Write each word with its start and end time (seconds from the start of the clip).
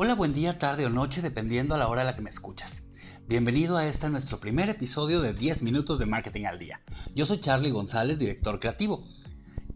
Hola, 0.00 0.14
buen 0.14 0.32
día, 0.32 0.60
tarde 0.60 0.86
o 0.86 0.90
noche, 0.90 1.22
dependiendo 1.22 1.74
a 1.74 1.78
la 1.78 1.88
hora 1.88 2.02
a 2.02 2.04
la 2.04 2.14
que 2.14 2.22
me 2.22 2.30
escuchas. 2.30 2.84
Bienvenido 3.26 3.76
a 3.76 3.84
este 3.84 4.08
nuestro 4.08 4.38
primer 4.38 4.70
episodio 4.70 5.20
de 5.20 5.34
10 5.34 5.62
minutos 5.62 5.98
de 5.98 6.06
marketing 6.06 6.44
al 6.44 6.60
día. 6.60 6.80
Yo 7.16 7.26
soy 7.26 7.40
Charlie 7.40 7.72
González, 7.72 8.16
director 8.16 8.60
creativo. 8.60 9.02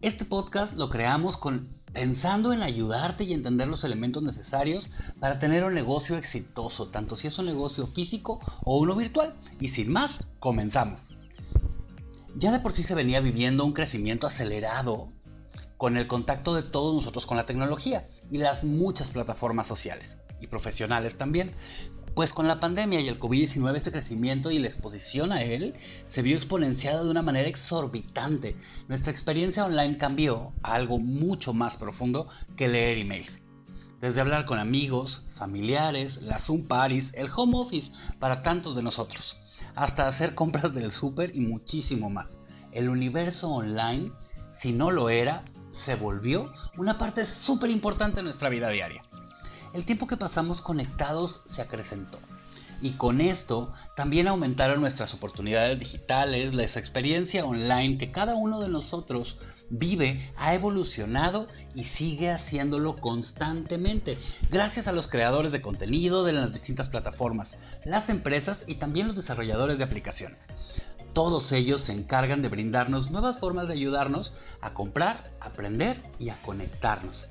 Este 0.01 0.23
podcast 0.23 0.75
lo 0.75 0.89
creamos 0.89 1.35
con 1.35 1.67
pensando 1.91 2.53
en 2.53 2.63
ayudarte 2.63 3.25
y 3.25 3.33
entender 3.33 3.67
los 3.67 3.83
elementos 3.83 4.23
necesarios 4.23 4.91
para 5.19 5.39
tener 5.39 5.65
un 5.65 5.73
negocio 5.73 6.15
exitoso, 6.15 6.87
tanto 6.87 7.17
si 7.17 7.27
es 7.27 7.37
un 7.37 7.47
negocio 7.47 7.85
físico 7.85 8.39
o 8.63 8.77
uno 8.77 8.95
virtual. 8.95 9.33
Y 9.59 9.67
sin 9.67 9.91
más, 9.91 10.19
comenzamos. 10.39 11.03
Ya 12.37 12.53
de 12.53 12.61
por 12.61 12.71
sí 12.71 12.83
se 12.83 12.95
venía 12.95 13.19
viviendo 13.19 13.65
un 13.65 13.73
crecimiento 13.73 14.25
acelerado 14.25 15.09
con 15.83 15.97
el 15.97 16.07
contacto 16.07 16.55
de 16.55 16.63
todos 16.63 16.95
nosotros 16.95 17.25
con 17.25 17.35
la 17.35 17.45
tecnología 17.45 18.07
y 18.31 18.37
las 18.37 18.63
muchas 18.63 19.11
plataformas 19.11 19.67
sociales 19.67 20.15
y 20.39 20.47
profesionales 20.47 21.17
también. 21.17 21.51
Pues 22.15 22.31
con 22.31 22.47
la 22.47 22.61
pandemia 22.61 23.01
y 23.01 23.09
el 23.09 23.19
COVID-19 23.19 23.75
este 23.75 23.91
crecimiento 23.91 24.49
y 24.49 24.59
la 24.59 24.67
exposición 24.67 25.33
a 25.33 25.43
él 25.43 25.73
se 26.07 26.21
vio 26.21 26.37
exponenciado 26.37 27.03
de 27.03 27.11
una 27.11 27.21
manera 27.21 27.49
exorbitante. 27.49 28.55
Nuestra 28.87 29.11
experiencia 29.11 29.65
online 29.65 29.97
cambió 29.97 30.53
a 30.63 30.75
algo 30.75 30.99
mucho 30.99 31.51
más 31.51 31.75
profundo 31.75 32.29
que 32.55 32.69
leer 32.69 32.99
emails. 32.99 33.41
Desde 33.99 34.21
hablar 34.21 34.45
con 34.45 34.59
amigos, 34.59 35.25
familiares, 35.35 36.21
las 36.21 36.45
Zoom 36.45 36.65
parties, 36.65 37.11
el 37.13 37.27
home 37.35 37.57
office 37.57 37.91
para 38.19 38.39
tantos 38.39 38.77
de 38.77 38.83
nosotros, 38.83 39.35
hasta 39.75 40.07
hacer 40.07 40.33
compras 40.33 40.73
del 40.73 40.91
súper 40.91 41.35
y 41.35 41.41
muchísimo 41.41 42.09
más. 42.09 42.39
El 42.71 42.87
universo 42.87 43.49
online, 43.49 44.13
si 44.57 44.71
no 44.71 44.89
lo 44.89 45.09
era, 45.09 45.43
se 45.83 45.95
volvió 45.95 46.51
una 46.77 46.97
parte 46.97 47.25
súper 47.25 47.69
importante 47.69 48.17
de 48.17 48.23
nuestra 48.23 48.49
vida 48.49 48.69
diaria. 48.69 49.03
El 49.73 49.85
tiempo 49.85 50.07
que 50.07 50.17
pasamos 50.17 50.61
conectados 50.61 51.41
se 51.45 51.61
acrecentó. 51.61 52.19
Y 52.81 52.91
con 52.91 53.21
esto 53.21 53.71
también 53.95 54.27
aumentaron 54.27 54.81
nuestras 54.81 55.13
oportunidades 55.13 55.79
digitales, 55.79 56.53
la 56.53 56.63
experiencia 56.63 57.45
online 57.45 57.97
que 57.97 58.11
cada 58.11 58.35
uno 58.35 58.59
de 58.59 58.67
nosotros 58.67 59.37
vive 59.69 60.33
ha 60.35 60.53
evolucionado 60.53 61.47
y 61.75 61.85
sigue 61.85 62.29
haciéndolo 62.29 62.97
constantemente, 62.97 64.17
gracias 64.51 64.87
a 64.87 64.91
los 64.91 65.07
creadores 65.07 65.53
de 65.53 65.61
contenido 65.61 66.25
de 66.25 66.33
las 66.33 66.51
distintas 66.51 66.89
plataformas, 66.89 67.55
las 67.85 68.09
empresas 68.09 68.65
y 68.67 68.75
también 68.75 69.07
los 69.07 69.15
desarrolladores 69.15 69.77
de 69.77 69.85
aplicaciones. 69.85 70.47
Todos 71.13 71.51
ellos 71.51 71.81
se 71.81 71.93
encargan 71.93 72.41
de 72.41 72.49
brindarnos 72.49 73.11
nuevas 73.11 73.37
formas 73.37 73.67
de 73.67 73.73
ayudarnos 73.73 74.33
a 74.61 74.73
comprar, 74.73 75.31
aprender 75.39 76.01
y 76.19 76.29
a 76.29 76.41
conectarnos. 76.41 77.27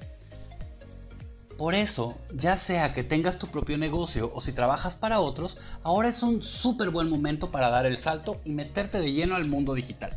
Por 1.59 1.75
eso, 1.75 2.19
ya 2.35 2.57
sea 2.57 2.95
que 2.95 3.05
tengas 3.05 3.39
tu 3.39 3.49
propio 3.49 3.77
negocio 3.79 4.33
o 4.35 4.41
si 4.41 4.53
trabajas 4.53 4.97
para 4.97 5.21
otros, 5.21 5.59
ahora 5.83 6.09
es 6.09 6.23
un 6.23 6.43
súper 6.43 6.91
buen 6.91 7.11
momento 7.11 7.51
para 7.51 7.69
dar 7.69 7.87
el 7.87 7.99
salto 7.99 8.41
y 8.45 8.51
meterte 8.51 8.99
de 9.01 9.13
lleno 9.13 9.37
al 9.37 9.47
mundo 9.47 9.75
digital. 9.75 10.17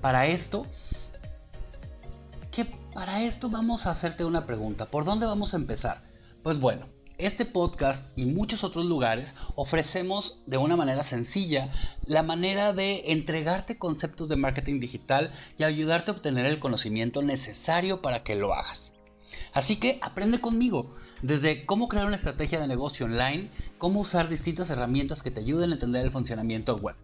Para 0.00 0.26
esto, 0.26 0.64
¿qué? 2.50 2.66
Para 2.94 3.22
esto 3.22 3.50
vamos 3.50 3.86
a 3.86 3.90
hacerte 3.90 4.24
una 4.24 4.46
pregunta. 4.46 4.86
¿Por 4.86 5.04
dónde 5.04 5.26
vamos 5.26 5.54
a 5.54 5.58
empezar? 5.58 6.02
Pues 6.42 6.60
bueno, 6.60 6.86
este 7.18 7.46
podcast 7.46 8.06
y 8.18 8.26
muchos 8.26 8.62
otros 8.62 8.84
lugares 8.84 9.34
ofrecemos 9.54 10.42
de 10.46 10.58
una 10.58 10.76
manera 10.76 11.02
sencilla 11.02 11.70
la 12.04 12.22
manera 12.22 12.72
de 12.72 13.12
entregarte 13.12 13.78
conceptos 13.78 14.28
de 14.28 14.36
marketing 14.36 14.80
digital 14.80 15.30
y 15.56 15.62
ayudarte 15.62 16.10
a 16.10 16.14
obtener 16.14 16.46
el 16.46 16.58
conocimiento 16.58 17.22
necesario 17.22 18.02
para 18.02 18.22
que 18.22 18.36
lo 18.36 18.52
hagas. 18.52 18.94
Así 19.52 19.76
que 19.76 19.98
aprende 20.02 20.40
conmigo, 20.40 20.94
desde 21.22 21.64
cómo 21.64 21.88
crear 21.88 22.06
una 22.06 22.16
estrategia 22.16 22.60
de 22.60 22.68
negocio 22.68 23.06
online, 23.06 23.50
cómo 23.78 24.00
usar 24.00 24.28
distintas 24.28 24.68
herramientas 24.68 25.22
que 25.22 25.30
te 25.30 25.40
ayuden 25.40 25.70
a 25.70 25.74
entender 25.74 26.04
el 26.04 26.10
funcionamiento 26.10 26.76
web. 26.76 26.96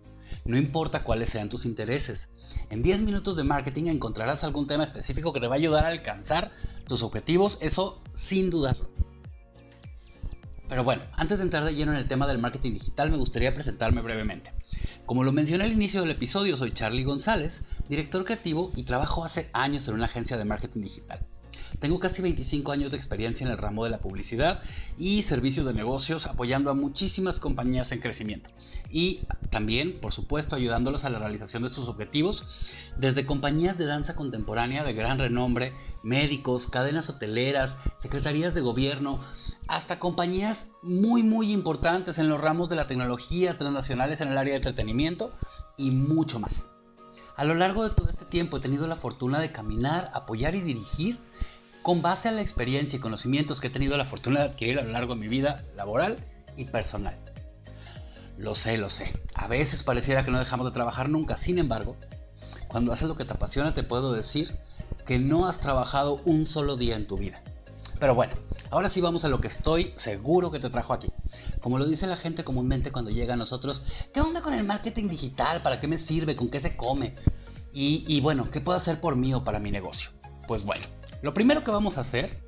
No 0.45 0.59
importa 0.59 1.05
cuáles 1.05 1.31
sean 1.31 1.49
tus 1.49 1.65
intereses. 1.65 2.29
En 2.69 2.83
10 2.83 3.03
minutos 3.03 3.37
de 3.37 3.45
marketing 3.45 3.87
encontrarás 3.87 4.45
algún 4.45 4.67
tema 4.67 4.85
específico 4.85 5.33
que 5.33 5.41
te 5.41 5.47
va 5.47 5.55
a 5.55 5.59
ayudar 5.59 5.87
a 5.87 5.89
alcanzar 5.89 6.51
tus 6.87 7.03
objetivos, 7.03 7.57
eso 7.63 8.03
sin 8.15 8.51
dudarlo. 8.51 8.91
Pero 10.73 10.85
bueno, 10.85 11.03
antes 11.19 11.37
de 11.37 11.45
entrar 11.45 11.65
de 11.67 11.75
lleno 11.75 11.93
en 11.93 11.99
el 11.99 12.09
tema 12.09 12.27
del 12.27 12.39
marketing 12.39 12.73
digital, 12.73 13.11
me 13.11 13.19
gustaría 13.19 13.53
presentarme 13.53 14.01
brevemente. 14.01 14.55
Como 15.05 15.23
lo 15.23 15.31
mencioné 15.31 15.65
al 15.65 15.73
inicio 15.73 16.01
del 16.01 16.13
episodio, 16.13 16.57
soy 16.57 16.73
Charlie 16.73 17.05
González, 17.05 17.63
director 17.91 18.25
creativo 18.25 18.73
y 18.75 18.85
trabajo 18.85 19.23
hace 19.23 19.51
años 19.53 19.87
en 19.87 19.97
una 19.97 20.07
agencia 20.07 20.39
de 20.39 20.47
marketing 20.47 20.81
digital. 20.81 21.21
Tengo 21.79 21.99
casi 21.99 22.23
25 22.23 22.73
años 22.73 22.91
de 22.91 22.97
experiencia 22.97 23.45
en 23.45 23.53
el 23.53 23.59
ramo 23.59 23.85
de 23.85 23.91
la 23.91 23.99
publicidad 23.99 24.63
y 24.97 25.23
servicios 25.23 25.67
de 25.67 25.75
negocios 25.75 26.27
apoyando 26.27 26.71
a 26.71 26.75
muchísimas 26.75 27.39
compañías 27.39 27.93
en 27.93 28.01
crecimiento. 28.01 28.49
Y 28.91 29.21
también, 29.51 30.01
por 30.01 30.15
supuesto, 30.15 30.57
ayudándolos 30.57 31.05
a 31.05 31.11
la 31.11 31.19
realización 31.19 31.65
de 31.65 31.69
sus 31.69 31.89
objetivos, 31.89 32.45
desde 32.97 33.27
compañías 33.27 33.77
de 33.77 33.87
danza 33.87 34.15
contemporánea 34.15 34.85
de 34.85 34.95
gran 34.95 35.19
renombre, 35.19 35.73
médicos, 36.03 36.69
cadenas 36.69 37.11
hoteleras, 37.11 37.77
secretarías 37.99 38.55
de 38.55 38.61
gobierno, 38.61 39.21
hasta 39.73 39.99
compañías 39.99 40.73
muy 40.83 41.23
muy 41.23 41.51
importantes 41.51 42.19
en 42.19 42.29
los 42.29 42.39
ramos 42.39 42.69
de 42.69 42.77
la 42.77 42.87
tecnología, 42.87 43.57
transnacionales 43.57 44.21
en 44.21 44.29
el 44.29 44.37
área 44.37 44.53
de 44.53 44.59
entretenimiento 44.59 45.33
y 45.79 45.93
mucho 45.93 46.39
más. 46.39 46.67
A 47.37 47.45
lo 47.45 47.55
largo 47.55 47.83
de 47.83 47.95
todo 47.95 48.11
este 48.11 48.27
tiempo 48.27 48.59
he 48.59 48.61
tenido 48.61 48.87
la 48.87 48.97
fortuna 48.97 49.41
de 49.41 49.51
caminar, 49.51 50.11
apoyar 50.13 50.55
y 50.55 50.61
dirigir 50.61 51.19
con 51.81 52.03
base 52.03 52.29
a 52.29 52.33
la 52.33 52.43
experiencia 52.43 52.99
y 52.99 53.01
conocimientos 53.01 53.63
que 53.63 53.69
he 53.69 53.71
tenido 53.71 53.97
la 53.97 54.05
fortuna 54.05 54.41
de 54.41 54.51
adquirir 54.51 54.79
a 54.79 54.83
lo 54.83 54.91
largo 54.91 55.15
de 55.15 55.21
mi 55.21 55.29
vida 55.29 55.65
laboral 55.75 56.19
y 56.55 56.67
personal. 56.67 57.19
Lo 58.37 58.55
sé, 58.55 58.77
lo 58.77 58.91
sé. 58.91 59.19
A 59.33 59.49
veces 59.49 59.83
pareciera 59.85 60.23
que 60.23 60.31
no 60.31 60.39
dejamos 60.39 60.67
de 60.67 60.73
trabajar 60.73 61.09
nunca. 61.09 61.39
Sin 61.39 61.59
embargo, 61.59 61.97
cuando 62.69 62.93
haces 62.93 63.09
lo 63.09 63.17
que 63.17 63.25
te 63.25 63.33
apasiona, 63.33 63.73
te 63.73 63.85
puedo 63.85 64.13
decir 64.13 64.55
que 65.07 65.19
no 65.19 65.47
has 65.47 65.61
trabajado 65.61 66.21
un 66.27 66.45
solo 66.45 66.77
día 66.77 66.95
en 66.95 67.07
tu 67.07 67.17
vida. 67.17 67.43
Pero 67.99 68.15
bueno, 68.15 68.35
ahora 68.73 68.89
sí 68.89 69.03
vamos 69.03 69.25
a 69.25 69.29
lo 69.29 69.41
que 69.41 69.49
estoy 69.49 69.93
seguro 69.97 70.51
que 70.51 70.59
te 70.59 70.71
trajo 70.71 70.95
aquí. 70.95 71.09
Como 71.61 71.79
lo 71.79 71.87
dice 71.87 72.07
la 72.07 72.17
gente 72.17 72.43
comúnmente 72.43 72.91
cuando 72.91 73.11
llega 73.11 73.35
a 73.35 73.37
nosotros, 73.37 73.85
¿qué 74.13 74.21
onda 74.23 74.41
con 74.41 74.55
el 74.55 74.65
marketing 74.65 75.09
digital? 75.09 75.61
¿Para 75.61 75.79
qué 75.79 75.87
me 75.87 75.99
sirve? 75.99 76.35
¿Con 76.35 76.49
qué 76.49 76.59
se 76.59 76.75
come? 76.75 77.15
Y, 77.75 78.21
bueno, 78.21 78.51
¿qué 78.51 78.61
puedo 78.61 78.77
hacer 78.77 79.01
por 79.01 79.17
mí 79.17 79.33
o 79.33 79.45
para 79.45 79.59
mi 79.59 79.71
negocio? 79.71 80.11
Pues 80.49 80.65
bueno, 80.65 80.85
lo 81.23 81.33
primero 81.33 81.63
que 81.63 81.71
vamos 81.71 81.97
a 81.97 82.01
hacer 82.01 82.43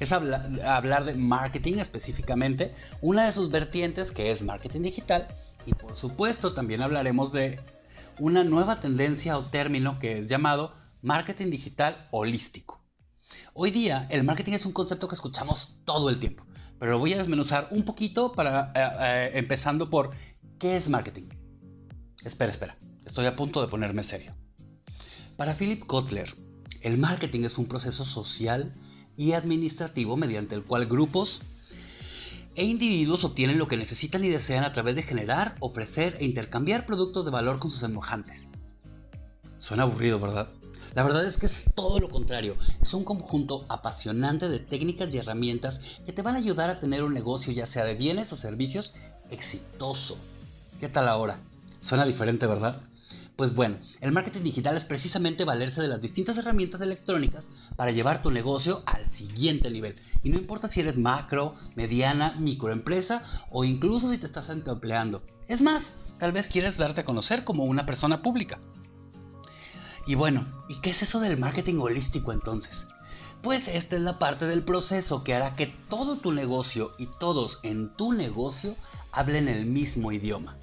es 0.00 0.12
hablar 0.12 1.04
de 1.04 1.14
marketing 1.14 1.78
específicamente, 1.78 2.74
una 3.02 3.26
de 3.26 3.32
sus 3.32 3.50
vertientes 3.50 4.12
que 4.12 4.32
es 4.32 4.42
marketing 4.42 4.82
digital 4.82 5.28
y 5.66 5.74
por 5.74 5.96
supuesto 5.96 6.52
también 6.54 6.82
hablaremos 6.82 7.32
de 7.32 7.60
una 8.18 8.44
nueva 8.44 8.80
tendencia 8.80 9.38
o 9.38 9.44
término 9.44 9.98
que 9.98 10.20
es 10.20 10.26
llamado 10.26 10.72
marketing 11.02 11.50
digital 11.50 12.08
holístico. 12.10 12.85
Hoy 13.58 13.70
día 13.70 14.06
el 14.10 14.22
marketing 14.22 14.52
es 14.52 14.66
un 14.66 14.72
concepto 14.72 15.08
que 15.08 15.14
escuchamos 15.14 15.78
todo 15.86 16.10
el 16.10 16.18
tiempo, 16.18 16.44
pero 16.78 16.92
lo 16.92 16.98
voy 16.98 17.14
a 17.14 17.16
desmenuzar 17.16 17.68
un 17.70 17.84
poquito 17.86 18.32
para 18.32 18.70
eh, 18.74 18.98
eh, 19.00 19.38
empezando 19.38 19.88
por 19.88 20.10
¿qué 20.58 20.76
es 20.76 20.90
marketing? 20.90 21.30
Espera, 22.22 22.52
espera, 22.52 22.76
estoy 23.06 23.24
a 23.24 23.34
punto 23.34 23.62
de 23.62 23.68
ponerme 23.68 24.04
serio. 24.04 24.32
Para 25.38 25.54
Philip 25.54 25.86
Kotler, 25.86 26.36
el 26.82 26.98
marketing 26.98 27.44
es 27.44 27.56
un 27.56 27.64
proceso 27.64 28.04
social 28.04 28.74
y 29.16 29.32
administrativo 29.32 30.18
mediante 30.18 30.54
el 30.54 30.62
cual 30.62 30.84
grupos 30.84 31.40
e 32.56 32.66
individuos 32.66 33.24
obtienen 33.24 33.56
lo 33.56 33.68
que 33.68 33.78
necesitan 33.78 34.22
y 34.22 34.28
desean 34.28 34.64
a 34.64 34.74
través 34.74 34.96
de 34.96 35.02
generar, 35.02 35.54
ofrecer 35.60 36.18
e 36.20 36.26
intercambiar 36.26 36.84
productos 36.84 37.24
de 37.24 37.30
valor 37.30 37.58
con 37.58 37.70
sus 37.70 37.80
semejantes. 37.80 38.48
Suena 39.56 39.84
aburrido, 39.84 40.20
¿verdad? 40.20 40.50
La 40.96 41.02
verdad 41.02 41.26
es 41.26 41.36
que 41.36 41.44
es 41.44 41.64
todo 41.74 42.00
lo 42.00 42.08
contrario. 42.08 42.56
Es 42.80 42.94
un 42.94 43.04
conjunto 43.04 43.66
apasionante 43.68 44.48
de 44.48 44.60
técnicas 44.60 45.12
y 45.12 45.18
herramientas 45.18 45.78
que 46.06 46.12
te 46.14 46.22
van 46.22 46.36
a 46.36 46.38
ayudar 46.38 46.70
a 46.70 46.80
tener 46.80 47.04
un 47.04 47.12
negocio 47.12 47.52
ya 47.52 47.66
sea 47.66 47.84
de 47.84 47.94
bienes 47.94 48.32
o 48.32 48.38
servicios 48.38 48.94
exitoso. 49.30 50.16
¿Qué 50.80 50.88
tal 50.88 51.06
ahora? 51.08 51.36
Suena 51.80 52.06
diferente, 52.06 52.46
¿verdad? 52.46 52.80
Pues 53.36 53.54
bueno, 53.54 53.76
el 54.00 54.12
marketing 54.12 54.40
digital 54.40 54.74
es 54.74 54.86
precisamente 54.86 55.44
valerse 55.44 55.82
de 55.82 55.88
las 55.88 56.00
distintas 56.00 56.38
herramientas 56.38 56.80
electrónicas 56.80 57.50
para 57.76 57.90
llevar 57.90 58.22
tu 58.22 58.30
negocio 58.30 58.82
al 58.86 59.04
siguiente 59.10 59.70
nivel. 59.70 59.94
Y 60.24 60.30
no 60.30 60.38
importa 60.38 60.66
si 60.66 60.80
eres 60.80 60.96
macro, 60.96 61.56
mediana, 61.74 62.34
microempresa 62.38 63.22
o 63.50 63.64
incluso 63.64 64.10
si 64.10 64.16
te 64.16 64.24
estás 64.24 64.48
empleando. 64.48 65.22
Es 65.46 65.60
más, 65.60 65.92
tal 66.18 66.32
vez 66.32 66.48
quieres 66.48 66.78
darte 66.78 67.02
a 67.02 67.04
conocer 67.04 67.44
como 67.44 67.64
una 67.64 67.84
persona 67.84 68.22
pública. 68.22 68.58
Y 70.06 70.14
bueno, 70.14 70.46
¿y 70.68 70.80
qué 70.80 70.90
es 70.90 71.02
eso 71.02 71.20
del 71.20 71.38
marketing 71.38 71.78
holístico 71.80 72.32
entonces? 72.32 72.86
Pues 73.42 73.68
esta 73.68 73.96
es 73.96 74.02
la 74.02 74.18
parte 74.18 74.46
del 74.46 74.62
proceso 74.62 75.24
que 75.24 75.34
hará 75.34 75.56
que 75.56 75.66
todo 75.66 76.18
tu 76.18 76.32
negocio 76.32 76.94
y 76.98 77.06
todos 77.18 77.58
en 77.62 77.94
tu 77.96 78.12
negocio 78.12 78.74
hablen 79.12 79.48
el 79.48 79.66
mismo 79.66 80.12
idioma. 80.12 80.58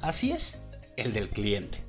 Así 0.00 0.32
es, 0.32 0.56
el 0.96 1.12
del 1.12 1.30
cliente. 1.30 1.84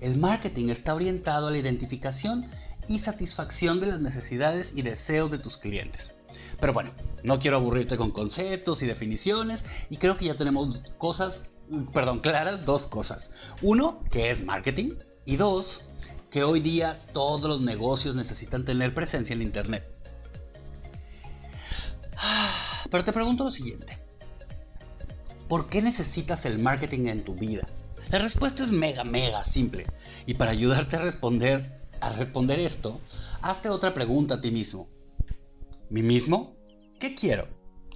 El 0.00 0.18
marketing 0.18 0.68
está 0.68 0.94
orientado 0.94 1.48
a 1.48 1.50
la 1.50 1.58
identificación 1.58 2.46
y 2.88 2.98
satisfacción 2.98 3.80
de 3.80 3.86
las 3.86 4.00
necesidades 4.00 4.72
y 4.74 4.82
deseos 4.82 5.30
de 5.30 5.38
tus 5.38 5.56
clientes. 5.56 6.14
Pero 6.60 6.72
bueno, 6.72 6.92
no 7.22 7.38
quiero 7.38 7.56
aburrirte 7.56 7.96
con 7.96 8.10
conceptos 8.10 8.82
y 8.82 8.86
definiciones 8.86 9.64
y 9.90 9.96
creo 9.96 10.16
que 10.16 10.26
ya 10.26 10.36
tenemos 10.36 10.82
cosas, 10.98 11.44
perdón, 11.92 12.20
claras 12.20 12.64
dos 12.64 12.86
cosas. 12.86 13.30
Uno, 13.62 14.02
que 14.10 14.30
es 14.30 14.44
marketing 14.44 14.94
y 15.24 15.36
dos, 15.36 15.84
que 16.32 16.42
hoy 16.42 16.60
día 16.60 16.98
todos 17.12 17.42
los 17.42 17.60
negocios 17.60 18.16
necesitan 18.16 18.64
tener 18.64 18.94
presencia 18.94 19.34
en 19.34 19.42
Internet. 19.42 19.86
Ah, 22.16 22.86
pero 22.90 23.04
te 23.04 23.12
pregunto 23.12 23.44
lo 23.44 23.50
siguiente. 23.50 23.98
¿Por 25.46 25.68
qué 25.68 25.82
necesitas 25.82 26.46
el 26.46 26.58
marketing 26.58 27.08
en 27.08 27.22
tu 27.22 27.34
vida? 27.34 27.68
La 28.10 28.18
respuesta 28.18 28.62
es 28.62 28.70
mega, 28.70 29.04
mega 29.04 29.44
simple. 29.44 29.84
Y 30.24 30.32
para 30.34 30.52
ayudarte 30.52 30.96
a 30.96 31.02
responder, 31.02 31.82
a 32.00 32.10
responder 32.14 32.60
esto, 32.60 32.98
hazte 33.42 33.68
otra 33.68 33.92
pregunta 33.92 34.36
a 34.36 34.40
ti 34.40 34.50
mismo. 34.50 34.88
¿Mí 35.90 36.02
mismo? 36.02 36.56
¿Qué 36.98 37.14
quiero? 37.14 37.46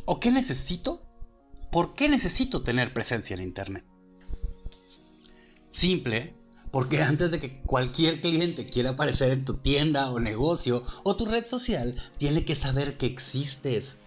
¿O 0.05 0.21
qué 0.21 0.31
necesito? 0.31 1.03
¿Por 1.73 1.95
qué 1.95 2.11
necesito 2.11 2.63
tener 2.63 2.93
presencia 2.93 3.35
en 3.35 3.43
Internet? 3.43 3.85
Simple, 5.73 6.35
porque 6.77 7.01
antes 7.01 7.31
de 7.31 7.41
que 7.41 7.63
cualquier 7.63 8.21
cliente 8.21 8.67
quiera 8.67 8.91
aparecer 8.91 9.33
en 9.33 9.47
tu 9.47 9.55
tienda 9.55 10.11
o 10.11 10.21
negocio 10.21 10.83
o 11.05 11.17
tu 11.17 11.25
red 11.25 11.47
social, 11.47 11.95
tiene 12.19 12.45
que 12.45 12.55
saber 12.55 12.99
que 12.99 13.07
existes. 13.07 13.99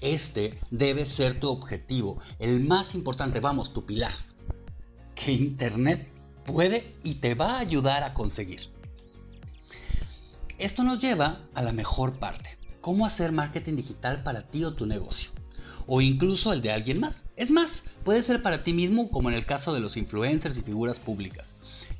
Este 0.00 0.56
debe 0.70 1.04
ser 1.04 1.40
tu 1.40 1.48
objetivo, 1.48 2.22
el 2.38 2.60
más 2.60 2.94
importante, 2.94 3.40
vamos, 3.40 3.72
tu 3.72 3.84
pilar. 3.84 4.12
Que 5.16 5.32
Internet 5.32 6.12
puede 6.46 6.94
y 7.02 7.16
te 7.16 7.34
va 7.34 7.56
a 7.56 7.58
ayudar 7.58 8.04
a 8.04 8.14
conseguir. 8.14 8.68
Esto 10.58 10.84
nos 10.84 11.00
lleva 11.00 11.40
a 11.54 11.62
la 11.64 11.72
mejor 11.72 12.20
parte, 12.20 12.56
cómo 12.80 13.04
hacer 13.04 13.32
marketing 13.32 13.74
digital 13.74 14.22
para 14.22 14.46
ti 14.46 14.62
o 14.62 14.74
tu 14.74 14.86
negocio, 14.86 15.32
o 15.88 16.00
incluso 16.00 16.52
el 16.52 16.62
de 16.62 16.70
alguien 16.70 17.00
más. 17.00 17.24
Es 17.34 17.50
más, 17.50 17.82
puede 18.04 18.22
ser 18.22 18.44
para 18.44 18.62
ti 18.62 18.72
mismo 18.72 19.10
como 19.10 19.28
en 19.28 19.34
el 19.34 19.44
caso 19.44 19.74
de 19.74 19.80
los 19.80 19.96
influencers 19.96 20.56
y 20.56 20.62
figuras 20.62 21.00
públicas. 21.00 21.51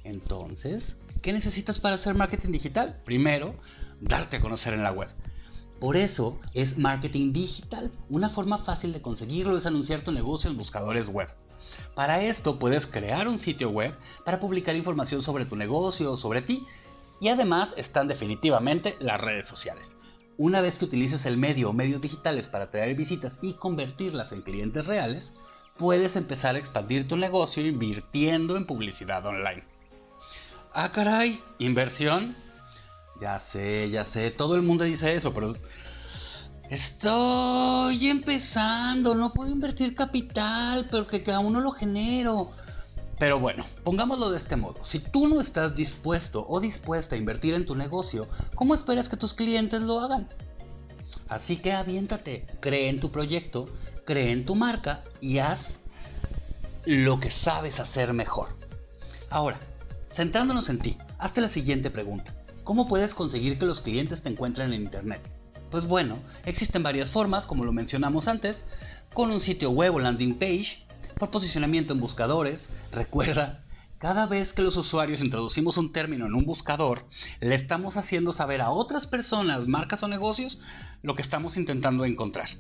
Entonces, 0.05 0.99
¿qué 1.21 1.33
necesitas 1.33 1.79
para 1.79 1.95
hacer 1.95 2.15
marketing 2.15 2.53
digital? 2.53 3.01
Primero, 3.05 3.55
darte 4.01 4.37
a 4.37 4.41
conocer 4.41 4.75
en 4.75 4.83
la 4.83 4.93
web. 4.93 5.09
Por 5.81 5.97
eso 5.97 6.39
es 6.55 6.79
marketing 6.79 7.33
digital. 7.33 7.91
Una 8.09 8.29
forma 8.29 8.59
fácil 8.59 8.93
de 8.93 9.03
conseguirlo 9.03 9.57
es 9.57 9.67
anunciar 9.67 10.03
tu 10.03 10.13
negocio 10.13 10.51
en 10.51 10.57
buscadores 10.57 11.09
web. 11.09 11.29
Para 11.95 12.23
esto 12.23 12.59
puedes 12.59 12.87
crear 12.87 13.29
un 13.29 13.39
sitio 13.39 13.71
web 13.71 13.93
para 14.25 14.39
publicar 14.39 14.77
información 14.77 15.23
sobre 15.23 15.45
tu 15.45 15.57
negocio 15.57 16.13
o 16.13 16.17
sobre 16.17 16.43
ti. 16.43 16.65
Y 17.21 17.29
además 17.29 17.75
están 17.77 18.09
definitivamente 18.09 18.97
las 19.01 19.21
redes 19.21 19.47
sociales. 19.49 19.95
Una 20.39 20.61
vez 20.61 20.79
que 20.79 20.87
utilices 20.87 21.27
el 21.27 21.37
medio 21.37 21.71
o 21.71 21.73
medios 21.73 22.01
digitales 22.01 22.49
para 22.49 22.65
atraer 22.65 22.97
visitas 22.97 23.39
y 23.43 23.55
convertirlas 23.55 24.33
en 24.33 24.43
clientes 24.43 24.87
reales, 24.87 25.33
puedes 25.77 26.17
empezar 26.17 26.57
a 26.57 26.59
expandir 26.59 27.07
tu 27.07 27.17
negocio 27.17 27.67
invirtiendo 27.67 28.57
en 28.57 28.67
publicidad 28.67 29.25
online. 29.27 29.72
Ah, 30.75 30.91
caray, 30.91 31.39
inversión. 31.59 32.35
Ya 33.21 33.39
sé, 33.41 33.91
ya 33.91 34.07
sé, 34.07 34.31
todo 34.31 34.57
el 34.57 34.63
mundo 34.63 34.85
dice 34.85 35.15
eso, 35.15 35.35
pero 35.35 35.55
estoy 36.71 38.09
empezando, 38.09 39.15
no 39.15 39.35
puedo 39.35 39.51
invertir 39.51 39.95
capital, 39.95 40.89
pero 40.91 41.07
que 41.07 41.23
cada 41.23 41.41
uno 41.41 41.61
lo 41.61 41.73
genero. 41.73 42.49
Pero 43.19 43.39
bueno, 43.39 43.67
pongámoslo 43.85 44.31
de 44.31 44.39
este 44.39 44.57
modo, 44.57 44.83
si 44.83 44.99
tú 44.99 45.29
no 45.29 45.43
estás 45.43 45.77
dispuesto 45.77 46.47
o 46.49 46.59
dispuesta 46.59 47.17
a 47.17 47.19
invertir 47.19 47.53
en 47.53 47.67
tu 47.67 47.77
negocio, 47.77 48.27
¿cómo 48.55 48.75
esperas 48.75 49.11
que 49.11 49.19
tus 49.19 49.35
clientes 49.35 49.83
lo 49.83 50.01
hagan? 50.01 50.27
Así 51.29 51.59
que 51.59 51.73
aviéntate, 51.73 52.47
cree 52.61 52.89
en 52.89 52.99
tu 52.99 53.11
proyecto, 53.13 53.69
cree 54.07 54.31
en 54.31 54.47
tu 54.47 54.55
marca 54.55 55.05
y 55.21 55.39
haz 55.39 55.79
lo 56.87 57.21
que 57.21 57.31
sabes 57.31 57.79
hacer 57.79 58.15
mejor. 58.15 58.49
Ahora, 59.31 59.61
centrándonos 60.13 60.69
en 60.69 60.79
ti, 60.79 60.97
hazte 61.19 61.41
la 61.41 61.49
siguiente 61.49 61.91
pregunta. 61.91 62.35
¿Cómo 62.65 62.87
puedes 62.87 63.15
conseguir 63.15 63.59
que 63.59 63.67
los 63.67 63.81
clientes 63.81 64.23
te 64.23 64.29
encuentren 64.29 64.73
en 64.73 64.83
Internet? 64.83 65.21
Pues 65.71 65.87
bueno, 65.87 66.17
existen 66.45 66.83
varias 66.83 67.11
formas, 67.11 67.47
como 67.47 67.65
lo 67.65 67.73
mencionamos 67.73 68.29
antes, 68.29 68.65
con 69.15 69.31
un 69.31 69.41
sitio 69.41 69.71
web 69.71 69.95
o 69.95 69.99
landing 69.99 70.39
page, 70.39 70.87
por 71.19 71.31
posicionamiento 71.31 71.93
en 71.93 72.01
buscadores. 72.01 72.69
Recuerda, 72.93 73.65
cada 73.99 74.27
vez 74.27 74.53
que 74.53 74.63
los 74.63 74.77
usuarios 74.77 75.23
introducimos 75.23 75.77
un 75.79 75.93
término 75.93 76.27
en 76.27 76.35
un 76.35 76.45
buscador, 76.45 77.07
le 77.41 77.55
estamos 77.55 77.97
haciendo 77.97 78.33
saber 78.33 78.61
a 78.61 78.71
otras 78.71 79.07
personas, 79.07 79.67
marcas 79.67 80.03
o 80.03 80.09
negocios 80.09 80.59
lo 81.03 81.15
que 81.15 81.23
estamos 81.23 81.57
intentando 81.57 82.05
encontrar. 82.05 82.51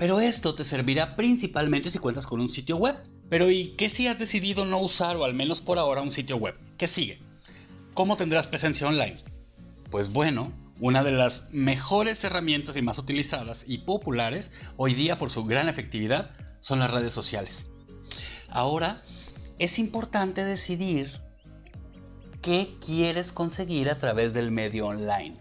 Pero 0.00 0.18
esto 0.18 0.54
te 0.54 0.64
servirá 0.64 1.14
principalmente 1.14 1.90
si 1.90 1.98
cuentas 1.98 2.26
con 2.26 2.40
un 2.40 2.48
sitio 2.48 2.78
web. 2.78 2.96
Pero 3.28 3.50
¿y 3.50 3.72
qué 3.76 3.90
si 3.90 4.06
has 4.06 4.16
decidido 4.16 4.64
no 4.64 4.78
usar 4.78 5.14
o 5.18 5.24
al 5.24 5.34
menos 5.34 5.60
por 5.60 5.78
ahora 5.78 6.00
un 6.00 6.10
sitio 6.10 6.38
web? 6.38 6.54
¿Qué 6.78 6.88
sigue? 6.88 7.18
¿Cómo 7.92 8.16
tendrás 8.16 8.48
presencia 8.48 8.88
online? 8.88 9.18
Pues 9.90 10.10
bueno, 10.10 10.54
una 10.80 11.04
de 11.04 11.12
las 11.12 11.44
mejores 11.52 12.24
herramientas 12.24 12.78
y 12.78 12.82
más 12.82 12.98
utilizadas 12.98 13.66
y 13.68 13.76
populares 13.76 14.50
hoy 14.78 14.94
día 14.94 15.18
por 15.18 15.28
su 15.28 15.44
gran 15.44 15.68
efectividad 15.68 16.30
son 16.60 16.78
las 16.78 16.90
redes 16.90 17.12
sociales. 17.12 17.66
Ahora 18.48 19.02
es 19.58 19.78
importante 19.78 20.44
decidir 20.44 21.12
qué 22.40 22.74
quieres 22.82 23.32
conseguir 23.32 23.90
a 23.90 23.98
través 23.98 24.32
del 24.32 24.50
medio 24.50 24.86
online. 24.86 25.36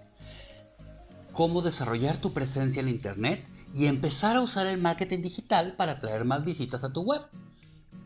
Cómo 1.31 1.61
desarrollar 1.61 2.17
tu 2.17 2.33
presencia 2.33 2.81
en 2.81 2.89
Internet 2.89 3.47
y 3.73 3.85
empezar 3.85 4.37
a 4.37 4.41
usar 4.41 4.67
el 4.67 4.79
marketing 4.79 5.21
digital 5.21 5.75
para 5.75 5.93
atraer 5.93 6.25
más 6.25 6.43
visitas 6.43 6.83
a 6.83 6.93
tu 6.93 7.01
web. 7.01 7.21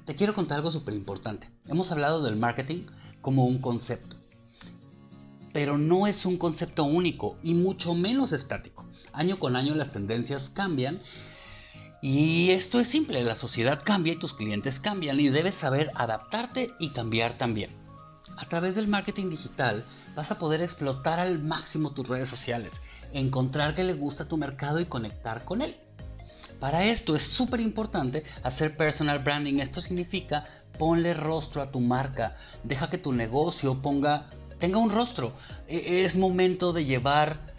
Te 0.05 0.15
quiero 0.15 0.33
contar 0.33 0.57
algo 0.57 0.71
súper 0.71 0.93
importante. 0.93 1.49
Hemos 1.67 1.91
hablado 1.91 2.21
del 2.21 2.35
marketing 2.35 2.85
como 3.21 3.45
un 3.45 3.59
concepto 3.59 4.17
pero 5.53 5.77
no 5.77 6.07
es 6.07 6.25
un 6.25 6.37
concepto 6.37 6.83
único 6.83 7.37
y 7.43 7.53
mucho 7.53 7.93
menos 7.93 8.33
estático. 8.33 8.85
Año 9.13 9.37
con 9.37 9.55
año 9.55 9.75
las 9.75 9.91
tendencias 9.91 10.49
cambian 10.49 10.99
y 12.01 12.49
esto 12.49 12.79
es 12.79 12.89
simple, 12.89 13.23
la 13.23 13.37
sociedad 13.37 13.81
cambia 13.81 14.13
y 14.13 14.19
tus 14.19 14.33
clientes 14.33 14.79
cambian 14.79 15.19
y 15.19 15.29
debes 15.29 15.55
saber 15.55 15.91
adaptarte 15.95 16.73
y 16.79 16.89
cambiar 16.89 17.37
también. 17.37 17.69
A 18.35 18.45
través 18.47 18.75
del 18.75 18.87
marketing 18.87 19.29
digital 19.29 19.85
vas 20.15 20.31
a 20.31 20.39
poder 20.39 20.61
explotar 20.61 21.19
al 21.19 21.39
máximo 21.39 21.91
tus 21.91 22.09
redes 22.09 22.27
sociales, 22.27 22.73
encontrar 23.13 23.75
que 23.75 23.83
le 23.83 23.93
gusta 23.93 24.25
tu 24.25 24.37
mercado 24.37 24.79
y 24.79 24.85
conectar 24.85 25.45
con 25.45 25.61
él. 25.61 25.75
Para 26.59 26.85
esto 26.85 27.15
es 27.15 27.23
súper 27.23 27.59
importante 27.59 28.23
hacer 28.43 28.77
personal 28.77 29.19
branding. 29.19 29.59
Esto 29.59 29.81
significa 29.81 30.45
ponle 30.77 31.13
rostro 31.13 31.61
a 31.61 31.71
tu 31.71 31.79
marca. 31.79 32.35
Deja 32.63 32.89
que 32.89 32.97
tu 32.97 33.11
negocio 33.11 33.81
ponga 33.81 34.27
tenga 34.59 34.77
un 34.77 34.91
rostro. 34.91 35.33
E, 35.67 36.05
es 36.05 36.15
momento 36.15 36.71
de 36.71 36.85
llevar 36.85 37.53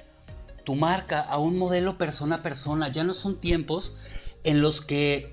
tu 0.65 0.75
marca 0.75 1.21
a 1.21 1.37
un 1.37 1.59
modelo 1.59 1.99
persona 1.99 2.37
a 2.37 2.43
persona. 2.43 2.89
Ya 2.89 3.05
no 3.05 3.13
son 3.13 3.41
tiempos 3.41 3.95
en 4.43 4.63
los 4.63 4.81
que 4.81 5.33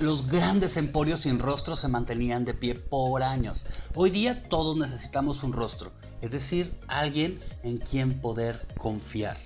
los 0.00 0.26
grandes 0.26 0.78
emporios 0.78 1.20
sin 1.20 1.38
rostro 1.38 1.76
se 1.76 1.86
mantenían 1.86 2.46
de 2.46 2.54
pie 2.54 2.74
por 2.74 3.22
años. 3.22 3.66
Hoy 3.94 4.10
día 4.10 4.42
todos 4.48 4.76
necesitamos 4.76 5.42
un 5.42 5.52
rostro, 5.52 5.92
es 6.22 6.30
decir, 6.30 6.72
alguien 6.88 7.38
en 7.62 7.76
quien 7.76 8.18
poder 8.20 8.66
confiar. 8.78 9.36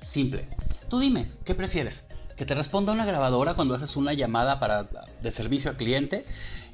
Simple. 0.00 0.48
Tú 0.90 0.98
dime, 0.98 1.28
¿qué 1.44 1.54
prefieres? 1.54 2.04
¿Que 2.36 2.44
te 2.44 2.54
responda 2.54 2.92
una 2.92 3.06
grabadora 3.06 3.54
cuando 3.54 3.74
haces 3.74 3.96
una 3.96 4.12
llamada 4.12 4.58
para, 4.58 4.88
de 5.22 5.32
servicio 5.32 5.70
al 5.70 5.76
cliente? 5.76 6.26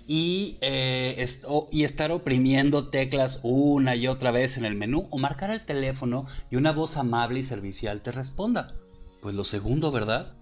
y, 0.06 0.56
eh, 0.60 1.24
y 1.70 1.84
estar 1.84 2.10
oprimiendo 2.10 2.88
teclas 2.88 3.38
una 3.44 3.94
y 3.94 4.08
otra 4.08 4.32
vez 4.32 4.56
en 4.56 4.64
el 4.64 4.74
menú 4.74 5.06
o 5.10 5.18
marcar 5.18 5.52
el 5.52 5.64
teléfono 5.64 6.26
y 6.50 6.56
una 6.56 6.72
voz 6.72 6.96
amable 6.96 7.38
y 7.38 7.44
servicial 7.44 8.00
te 8.00 8.10
responda. 8.10 8.74
Pues 9.22 9.36
lo 9.36 9.44
segundo, 9.44 9.92
¿verdad? 9.92 10.32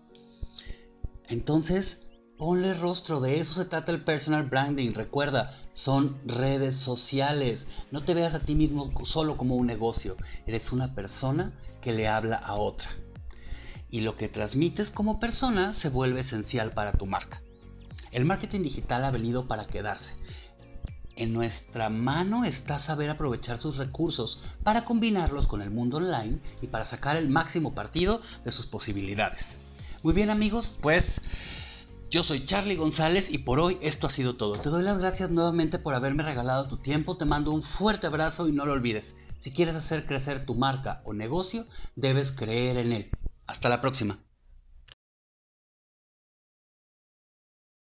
Entonces, 1.28 2.07
ponle 2.38 2.73
rostro, 2.73 3.21
de 3.21 3.40
eso 3.40 3.54
se 3.54 3.68
trata 3.68 3.90
el 3.92 4.04
personal 4.04 4.45
branding. 4.45 4.92
Recuerda, 4.92 5.50
son 5.73 6.18
redes 6.25 6.76
sociales. 6.76 7.66
No 7.90 8.04
te 8.04 8.14
veas 8.14 8.33
a 8.35 8.38
ti 8.38 8.54
mismo 8.54 8.92
solo 9.04 9.37
como 9.37 9.57
un 9.57 9.66
negocio, 9.66 10.16
eres 10.47 10.73
una 10.73 10.95
persona 10.95 11.52
que 11.80 11.92
le 11.92 12.09
habla 12.09 12.37
a 12.37 12.54
otra. 12.54 12.90
Y 13.90 14.02
lo 14.02 14.16
que 14.16 14.28
transmites 14.28 14.90
como 14.90 15.18
persona 15.18 15.75
se 15.75 15.88
vuelve 15.88 16.21
esencial 16.21 16.71
para 16.71 16.92
tu 16.92 17.07
marca. 17.07 17.42
El 18.12 18.25
marketing 18.25 18.62
digital 18.62 19.04
ha 19.04 19.11
venido 19.11 19.49
para 19.49 19.66
quedarse. 19.66 20.14
En 21.16 21.33
nuestra 21.33 21.88
mano 21.88 22.45
está 22.45 22.78
saber 22.78 23.11
aprovechar 23.11 23.59
sus 23.59 23.76
recursos 23.76 24.57
para 24.62 24.85
combinarlos 24.85 25.49
con 25.49 25.62
el 25.62 25.71
mundo 25.71 25.97
online 25.97 26.38
y 26.62 26.68
para 26.68 26.85
sacar 26.85 27.16
el 27.16 27.28
máximo 27.28 27.75
partido 27.75 28.23
de 28.45 28.52
sus 28.52 28.66
posibilidades. 28.66 29.57
Muy 30.04 30.14
bien 30.14 30.30
amigos, 30.30 30.71
pues 30.80 31.21
yo 32.10 32.24
soy 32.24 32.46
Charlie 32.46 32.76
González 32.76 33.30
y 33.30 33.38
por 33.38 33.60
hoy 33.60 33.78
esto 33.82 34.06
ha 34.06 34.10
sido 34.10 34.36
todo. 34.36 34.58
Te 34.58 34.70
doy 34.70 34.82
las 34.82 34.98
gracias 34.98 35.30
nuevamente 35.30 35.78
por 35.78 35.94
haberme 35.94 36.22
regalado 36.22 36.66
tu 36.66 36.78
tiempo, 36.78 37.16
te 37.16 37.24
mando 37.24 37.52
un 37.52 37.62
fuerte 37.62 38.06
abrazo 38.06 38.48
y 38.48 38.52
no 38.52 38.64
lo 38.64 38.72
olvides, 38.72 39.14
Si 39.38 39.52
quieres 39.52 39.76
hacer 39.76 40.06
crecer 40.06 40.46
tu 40.46 40.54
marca 40.54 41.02
o 41.04 41.12
negocio, 41.12 41.66
debes 41.96 42.32
creer 42.32 42.78
en 42.78 42.92
él. 42.92 43.10
Hasta 43.46 43.68
la 43.68 43.80
próxima. 43.80 44.18